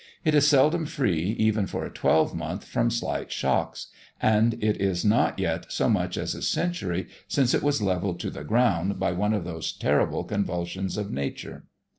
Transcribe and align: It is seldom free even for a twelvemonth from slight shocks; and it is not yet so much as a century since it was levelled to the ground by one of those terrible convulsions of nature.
It 0.25 0.33
is 0.33 0.47
seldom 0.47 0.87
free 0.87 1.35
even 1.37 1.67
for 1.67 1.85
a 1.85 1.91
twelvemonth 1.91 2.63
from 2.65 2.89
slight 2.89 3.31
shocks; 3.31 3.89
and 4.19 4.55
it 4.55 4.81
is 4.81 5.05
not 5.05 5.37
yet 5.37 5.71
so 5.71 5.87
much 5.89 6.17
as 6.17 6.33
a 6.33 6.41
century 6.41 7.05
since 7.27 7.53
it 7.53 7.61
was 7.61 7.83
levelled 7.83 8.19
to 8.21 8.31
the 8.31 8.43
ground 8.43 8.97
by 8.99 9.11
one 9.11 9.35
of 9.35 9.43
those 9.43 9.71
terrible 9.71 10.23
convulsions 10.23 10.97
of 10.97 11.11
nature. 11.11 11.65